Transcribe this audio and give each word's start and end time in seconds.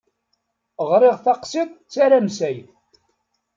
Ɣriɣ 0.91 1.15
taqsiṭ 1.25 1.71
d 1.77 1.87
taramsayt. 1.93 2.69